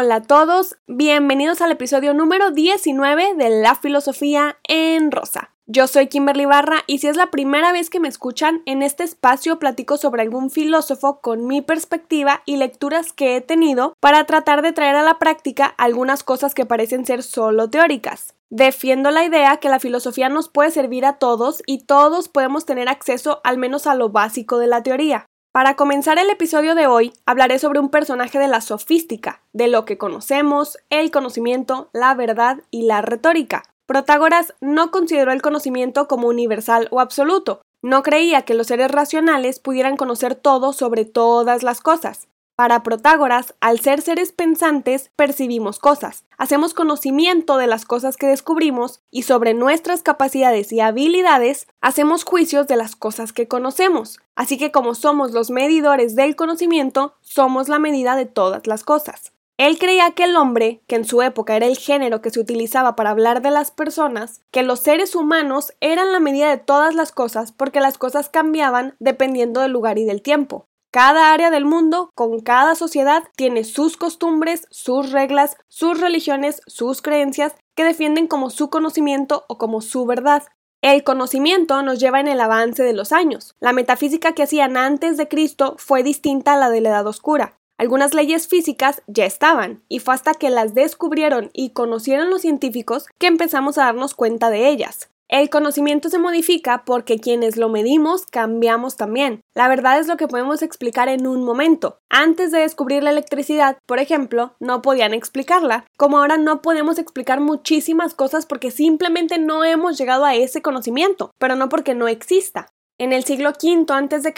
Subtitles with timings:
[0.00, 5.50] Hola a todos, bienvenidos al episodio número 19 de La Filosofía en Rosa.
[5.66, 9.02] Yo soy Kimberly Barra y si es la primera vez que me escuchan, en este
[9.02, 14.62] espacio platico sobre algún filósofo con mi perspectiva y lecturas que he tenido para tratar
[14.62, 18.36] de traer a la práctica algunas cosas que parecen ser solo teóricas.
[18.50, 22.88] Defiendo la idea que la filosofía nos puede servir a todos y todos podemos tener
[22.88, 25.26] acceso al menos a lo básico de la teoría.
[25.52, 29.86] Para comenzar el episodio de hoy, hablaré sobre un personaje de la sofística, de lo
[29.86, 33.62] que conocemos, el conocimiento, la verdad y la retórica.
[33.86, 39.58] Protágoras no consideró el conocimiento como universal o absoluto, no creía que los seres racionales
[39.58, 42.28] pudieran conocer todo sobre todas las cosas.
[42.58, 49.00] Para Protágoras, al ser seres pensantes, percibimos cosas, hacemos conocimiento de las cosas que descubrimos
[49.12, 54.18] y sobre nuestras capacidades y habilidades hacemos juicios de las cosas que conocemos.
[54.34, 59.30] Así que como somos los medidores del conocimiento, somos la medida de todas las cosas.
[59.56, 62.96] Él creía que el hombre, que en su época era el género que se utilizaba
[62.96, 67.12] para hablar de las personas, que los seres humanos eran la medida de todas las
[67.12, 70.66] cosas porque las cosas cambiaban dependiendo del lugar y del tiempo.
[71.00, 77.02] Cada área del mundo, con cada sociedad, tiene sus costumbres, sus reglas, sus religiones, sus
[77.02, 80.42] creencias, que defienden como su conocimiento o como su verdad.
[80.82, 83.54] El conocimiento nos lleva en el avance de los años.
[83.60, 87.54] La metafísica que hacían antes de Cristo fue distinta a la de la Edad Oscura.
[87.78, 93.06] Algunas leyes físicas ya estaban, y fue hasta que las descubrieron y conocieron los científicos
[93.18, 95.10] que empezamos a darnos cuenta de ellas.
[95.30, 99.42] El conocimiento se modifica porque quienes lo medimos cambiamos también.
[99.54, 101.98] La verdad es lo que podemos explicar en un momento.
[102.08, 107.40] Antes de descubrir la electricidad, por ejemplo, no podían explicarla, como ahora no podemos explicar
[107.40, 112.68] muchísimas cosas porque simplemente no hemos llegado a ese conocimiento, pero no porque no exista.
[112.96, 114.34] En el siglo V a.C.,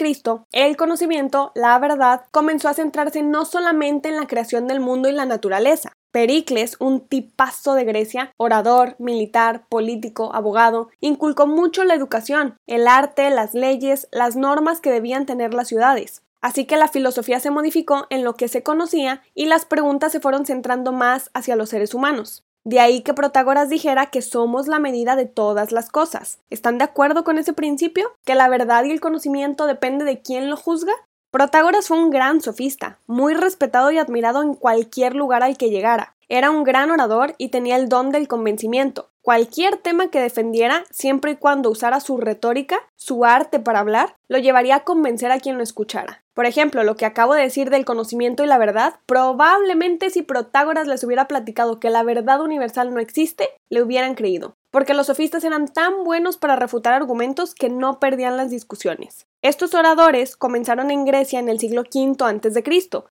[0.51, 5.13] el conocimiento, la verdad, comenzó a centrarse no solamente en la creación del mundo y
[5.13, 12.57] la naturaleza, Pericles, un tipazo de Grecia, orador, militar, político, abogado, inculcó mucho la educación,
[12.67, 16.21] el arte, las leyes, las normas que debían tener las ciudades.
[16.41, 20.19] Así que la filosofía se modificó en lo que se conocía y las preguntas se
[20.19, 22.43] fueron centrando más hacia los seres humanos.
[22.63, 26.39] De ahí que Protágoras dijera que somos la medida de todas las cosas.
[26.49, 28.11] ¿Están de acuerdo con ese principio?
[28.23, 30.93] ¿Que la verdad y el conocimiento depende de quién lo juzga?
[31.31, 36.13] Protágoras fue un gran sofista, muy respetado y admirado en cualquier lugar al que llegara.
[36.27, 39.09] Era un gran orador y tenía el don del convencimiento.
[39.21, 44.39] Cualquier tema que defendiera, siempre y cuando usara su retórica, su arte para hablar, lo
[44.39, 46.21] llevaría a convencer a quien lo escuchara.
[46.33, 50.87] Por ejemplo, lo que acabo de decir del conocimiento y la verdad, probablemente si Protágoras
[50.87, 55.43] les hubiera platicado que la verdad universal no existe, le hubieran creído porque los sofistas
[55.43, 59.27] eran tan buenos para refutar argumentos que no perdían las discusiones.
[59.43, 62.63] Estos oradores comenzaron en Grecia en el siglo V a.C.,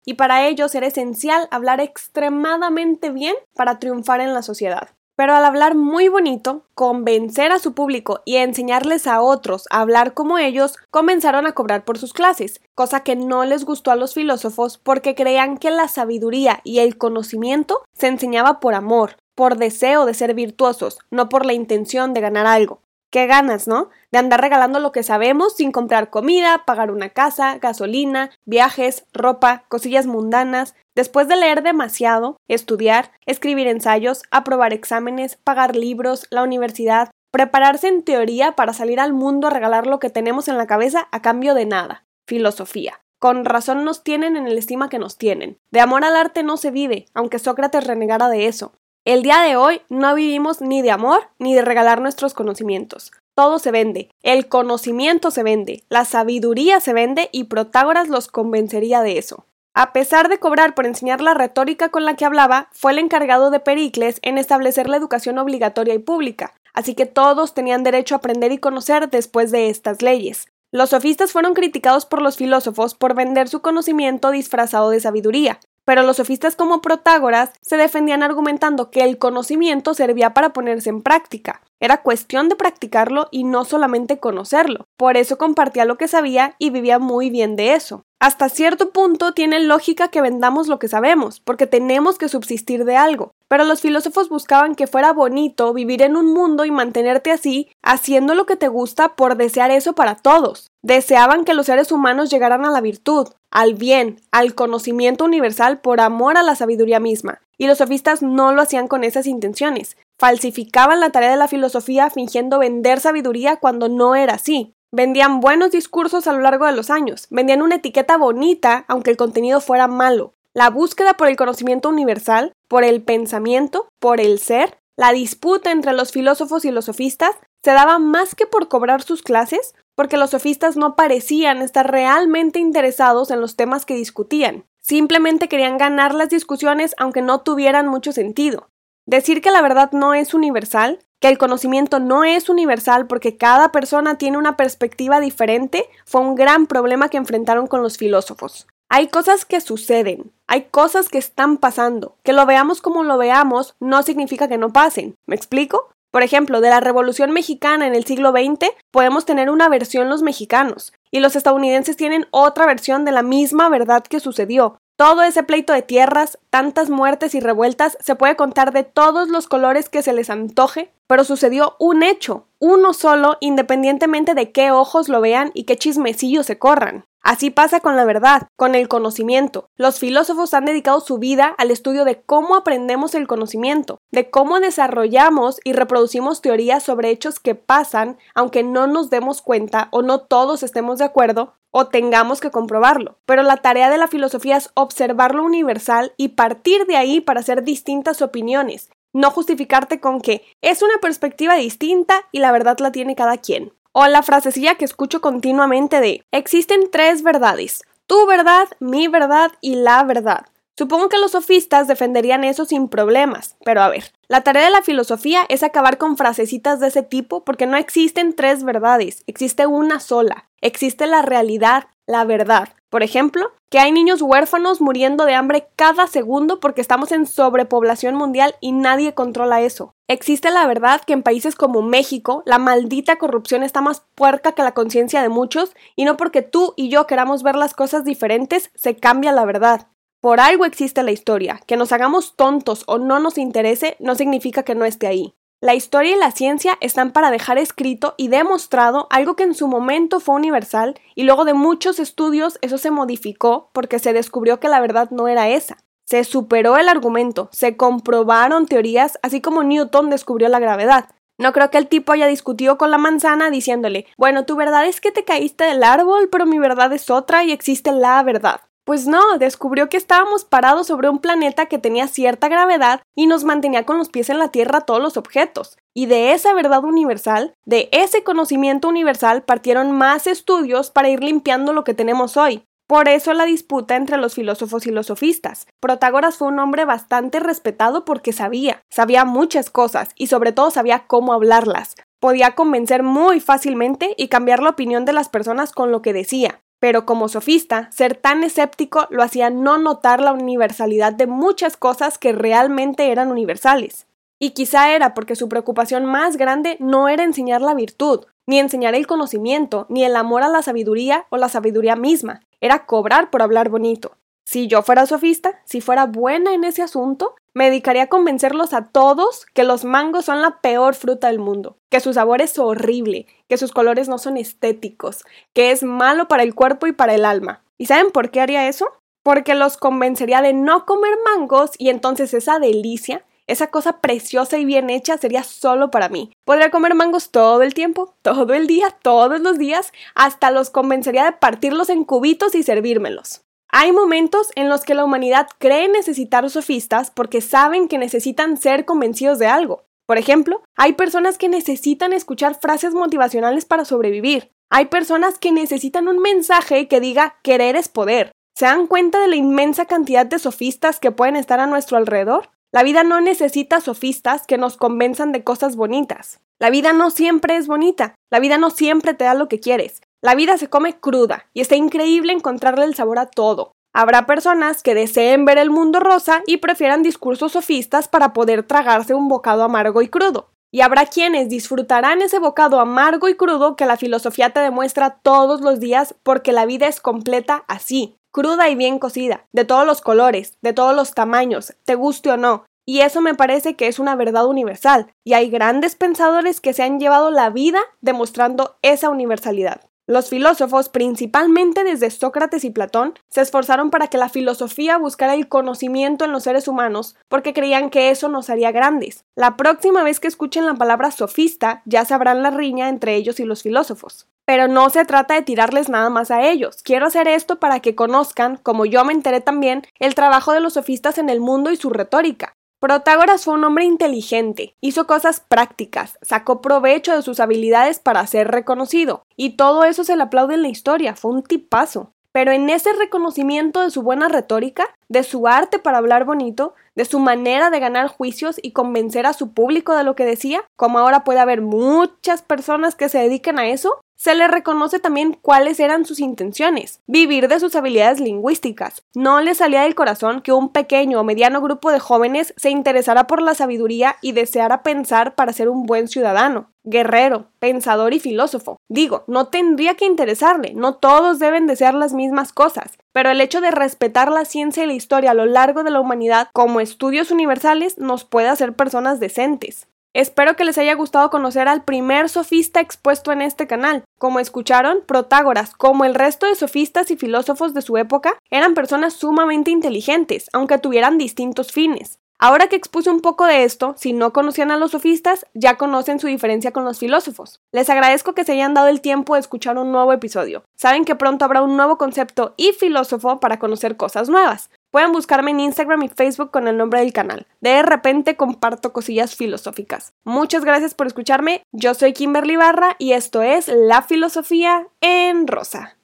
[0.05, 4.89] y para ellos era esencial hablar extremadamente bien para triunfar en la sociedad.
[5.15, 10.13] Pero al hablar muy bonito, convencer a su público y enseñarles a otros a hablar
[10.13, 14.13] como ellos, comenzaron a cobrar por sus clases, cosa que no les gustó a los
[14.13, 20.05] filósofos porque creían que la sabiduría y el conocimiento se enseñaba por amor, por deseo
[20.05, 22.81] de ser virtuosos, no por la intención de ganar algo.
[23.11, 23.89] Qué ganas, ¿no?
[24.11, 29.63] De andar regalando lo que sabemos sin comprar comida, pagar una casa, gasolina, viajes, ropa,
[29.67, 37.09] cosillas mundanas, después de leer demasiado, estudiar, escribir ensayos, aprobar exámenes, pagar libros, la universidad,
[37.31, 41.07] prepararse en teoría para salir al mundo a regalar lo que tenemos en la cabeza
[41.11, 42.05] a cambio de nada.
[42.27, 43.01] Filosofía.
[43.19, 45.57] Con razón nos tienen en el estima que nos tienen.
[45.71, 48.71] De amor al arte no se vive, aunque Sócrates renegara de eso.
[49.05, 53.11] El día de hoy no vivimos ni de amor ni de regalar nuestros conocimientos.
[53.33, 59.01] Todo se vende, el conocimiento se vende, la sabiduría se vende y Protágoras los convencería
[59.01, 59.45] de eso.
[59.73, 63.51] A pesar de cobrar por enseñar la retórica con la que hablaba, fue el encargado
[63.51, 68.17] de Pericles en establecer la educación obligatoria y pública, así que todos tenían derecho a
[68.17, 70.47] aprender y conocer después de estas leyes.
[70.71, 76.03] Los sofistas fueron criticados por los filósofos por vender su conocimiento disfrazado de sabiduría, pero
[76.03, 81.63] los sofistas como Protágoras se defendían argumentando que el conocimiento servía para ponerse en práctica.
[81.79, 84.85] Era cuestión de practicarlo y no solamente conocerlo.
[84.97, 88.03] Por eso compartía lo que sabía y vivía muy bien de eso.
[88.21, 92.97] Hasta cierto punto tiene lógica que vendamos lo que sabemos, porque tenemos que subsistir de
[92.97, 93.31] algo.
[93.47, 98.35] Pero los filósofos buscaban que fuera bonito vivir en un mundo y mantenerte así, haciendo
[98.35, 100.67] lo que te gusta por desear eso para todos.
[100.81, 106.01] Deseaban que los seres humanos llegaran a la virtud, al bien, al conocimiento universal por
[106.01, 107.39] amor a la sabiduría misma.
[107.57, 109.95] Y los sofistas no lo hacían con esas intenciones.
[110.19, 114.75] Falsificaban la tarea de la filosofía fingiendo vender sabiduría cuando no era así.
[114.91, 119.17] Vendían buenos discursos a lo largo de los años, vendían una etiqueta bonita aunque el
[119.17, 120.33] contenido fuera malo.
[120.53, 125.93] la búsqueda por el conocimiento universal, por el pensamiento, por el ser, la disputa entre
[125.93, 127.31] los filósofos y los sofistas
[127.63, 132.59] se daba más que por cobrar sus clases, porque los sofistas no parecían estar realmente
[132.59, 134.65] interesados en los temas que discutían.
[134.81, 138.69] Simplemente querían ganar las discusiones aunque no tuvieran mucho sentido.
[139.09, 143.71] Decir que la verdad no es universal, que el conocimiento no es universal porque cada
[143.71, 148.67] persona tiene una perspectiva diferente, fue un gran problema que enfrentaron con los filósofos.
[148.87, 152.17] Hay cosas que suceden, hay cosas que están pasando.
[152.21, 155.15] Que lo veamos como lo veamos no significa que no pasen.
[155.25, 155.89] ¿Me explico?
[156.11, 160.21] Por ejemplo, de la Revolución Mexicana en el siglo XX podemos tener una versión los
[160.21, 164.77] mexicanos y los estadounidenses tienen otra versión de la misma verdad que sucedió.
[164.99, 169.47] Todo ese pleito de tierras, tantas muertes y revueltas, se puede contar de todos los
[169.47, 175.07] colores que se les antoje, pero sucedió un hecho, uno solo, independientemente de qué ojos
[175.07, 177.05] lo vean y qué chismecillos se corran.
[177.21, 179.69] Así pasa con la verdad, con el conocimiento.
[179.77, 184.59] Los filósofos han dedicado su vida al estudio de cómo aprendemos el conocimiento, de cómo
[184.59, 190.19] desarrollamos y reproducimos teorías sobre hechos que pasan aunque no nos demos cuenta o no
[190.19, 193.17] todos estemos de acuerdo o tengamos que comprobarlo.
[193.25, 197.39] Pero la tarea de la filosofía es observar lo universal y partir de ahí para
[197.39, 202.91] hacer distintas opiniones, no justificarte con que es una perspectiva distinta y la verdad la
[202.91, 203.73] tiene cada quien.
[203.91, 209.75] O la frasecilla que escucho continuamente de existen tres verdades, tu verdad, mi verdad y
[209.75, 210.45] la verdad.
[210.79, 214.81] Supongo que los sofistas defenderían eso sin problemas, pero a ver, la tarea de la
[214.81, 219.99] filosofía es acabar con frasecitas de ese tipo porque no existen tres verdades, existe una
[219.99, 222.69] sola, existe la realidad, la verdad.
[222.89, 228.15] Por ejemplo, que hay niños huérfanos muriendo de hambre cada segundo porque estamos en sobrepoblación
[228.15, 229.93] mundial y nadie controla eso.
[230.07, 234.63] Existe la verdad que en países como México la maldita corrupción está más puerca que
[234.63, 238.71] la conciencia de muchos y no porque tú y yo queramos ver las cosas diferentes
[238.75, 239.87] se cambia la verdad.
[240.21, 241.61] Por algo existe la historia.
[241.65, 245.33] Que nos hagamos tontos o no nos interese no significa que no esté ahí.
[245.61, 249.67] La historia y la ciencia están para dejar escrito y demostrado algo que en su
[249.67, 254.67] momento fue universal y luego de muchos estudios eso se modificó porque se descubrió que
[254.67, 255.77] la verdad no era esa.
[256.05, 261.09] Se superó el argumento, se comprobaron teorías, así como Newton descubrió la gravedad.
[261.37, 264.99] No creo que el tipo haya discutido con la manzana diciéndole, bueno, tu verdad es
[264.99, 268.61] que te caíste del árbol, pero mi verdad es otra y existe la verdad.
[268.85, 273.43] Pues no, descubrió que estábamos parados sobre un planeta que tenía cierta gravedad y nos
[273.43, 275.77] mantenía con los pies en la Tierra todos los objetos.
[275.93, 281.73] Y de esa verdad universal, de ese conocimiento universal, partieron más estudios para ir limpiando
[281.73, 282.63] lo que tenemos hoy.
[282.89, 285.67] Por eso la disputa entre los filósofos y los sofistas.
[285.79, 291.05] Protágoras fue un hombre bastante respetado porque sabía, sabía muchas cosas y sobre todo sabía
[291.05, 291.93] cómo hablarlas.
[292.19, 296.61] Podía convencer muy fácilmente y cambiar la opinión de las personas con lo que decía.
[296.79, 302.17] Pero como sofista, ser tan escéptico lo hacía no notar la universalidad de muchas cosas
[302.17, 304.07] que realmente eran universales.
[304.39, 308.95] Y quizá era porque su preocupación más grande no era enseñar la virtud, ni enseñar
[308.95, 313.41] el conocimiento, ni el amor a la sabiduría o la sabiduría misma, era cobrar por
[313.41, 314.13] hablar bonito.
[314.45, 318.85] Si yo fuera sofista, si fuera buena en ese asunto, me dedicaría a convencerlos a
[318.85, 323.27] todos que los mangos son la peor fruta del mundo, que su sabor es horrible,
[323.49, 327.25] que sus colores no son estéticos, que es malo para el cuerpo y para el
[327.25, 327.61] alma.
[327.77, 328.87] ¿Y saben por qué haría eso?
[329.23, 334.63] Porque los convencería de no comer mangos y entonces esa delicia, esa cosa preciosa y
[334.63, 336.31] bien hecha sería solo para mí.
[336.45, 341.25] Podría comer mangos todo el tiempo, todo el día, todos los días, hasta los convencería
[341.25, 343.41] de partirlos en cubitos y servírmelos.
[343.71, 348.83] Hay momentos en los que la humanidad cree necesitar sofistas porque saben que necesitan ser
[348.83, 349.83] convencidos de algo.
[350.07, 354.51] Por ejemplo, hay personas que necesitan escuchar frases motivacionales para sobrevivir.
[354.71, 358.31] Hay personas que necesitan un mensaje que diga querer es poder.
[358.55, 362.49] ¿Se dan cuenta de la inmensa cantidad de sofistas que pueden estar a nuestro alrededor?
[362.71, 366.39] La vida no necesita sofistas que nos convenzan de cosas bonitas.
[366.59, 368.15] La vida no siempre es bonita.
[368.31, 370.01] La vida no siempre te da lo que quieres.
[370.21, 373.71] La vida se come cruda y está increíble encontrarle el sabor a todo.
[373.93, 379.13] Habrá personas que deseen ver el mundo rosa y prefieran discursos sofistas para poder tragarse
[379.13, 380.49] un bocado amargo y crudo.
[380.71, 385.61] Y habrá quienes disfrutarán ese bocado amargo y crudo que la filosofía te demuestra todos
[385.61, 390.01] los días porque la vida es completa así, cruda y bien cocida, de todos los
[390.01, 392.65] colores, de todos los tamaños, te guste o no.
[392.85, 396.83] Y eso me parece que es una verdad universal, y hay grandes pensadores que se
[396.83, 399.88] han llevado la vida demostrando esa universalidad.
[400.09, 405.47] Los filósofos, principalmente desde Sócrates y Platón, se esforzaron para que la filosofía buscara el
[405.47, 409.23] conocimiento en los seres humanos porque creían que eso nos haría grandes.
[409.35, 413.45] La próxima vez que escuchen la palabra sofista ya sabrán la riña entre ellos y
[413.45, 414.25] los filósofos.
[414.45, 416.81] Pero no se trata de tirarles nada más a ellos.
[416.81, 420.73] Quiero hacer esto para que conozcan, como yo me enteré también, el trabajo de los
[420.73, 422.55] sofistas en el mundo y su retórica.
[422.79, 428.47] Protágoras fue un hombre inteligente, hizo cosas prácticas, sacó provecho de sus habilidades para ser
[428.47, 432.13] reconocido, y todo eso se le aplaude en la historia, fue un tipazo.
[432.31, 437.05] Pero en ese reconocimiento de su buena retórica, de su arte para hablar bonito, de
[437.05, 440.99] su manera de ganar juicios y convencer a su público de lo que decía, como
[440.99, 445.79] ahora puede haber muchas personas que se dediquen a eso, se le reconoce también cuáles
[445.79, 449.01] eran sus intenciones, vivir de sus habilidades lingüísticas.
[449.15, 453.27] No le salía del corazón que un pequeño o mediano grupo de jóvenes se interesara
[453.27, 458.77] por la sabiduría y deseara pensar para ser un buen ciudadano, guerrero, pensador y filósofo.
[458.89, 463.61] Digo, no tendría que interesarle, no todos deben desear las mismas cosas, pero el hecho
[463.61, 467.31] de respetar la ciencia y la historia a lo largo de la humanidad como estudios
[467.31, 469.87] universales nos puede hacer personas decentes.
[470.13, 474.03] Espero que les haya gustado conocer al primer sofista expuesto en este canal.
[474.17, 479.13] Como escucharon, Protágoras, como el resto de sofistas y filósofos de su época, eran personas
[479.13, 482.18] sumamente inteligentes, aunque tuvieran distintos fines.
[482.41, 486.21] Ahora que expuse un poco de esto, si no conocían a los sofistas, ya conocen
[486.21, 487.59] su diferencia con los filósofos.
[487.73, 490.63] Les agradezco que se hayan dado el tiempo de escuchar un nuevo episodio.
[490.73, 494.69] Saben que pronto habrá un nuevo concepto y filósofo para conocer cosas nuevas.
[494.89, 497.45] Pueden buscarme en Instagram y Facebook con el nombre del canal.
[497.59, 500.13] De repente comparto cosillas filosóficas.
[500.23, 501.63] Muchas gracias por escucharme.
[501.73, 505.97] Yo soy Kimberly Barra y esto es La Filosofía en Rosa.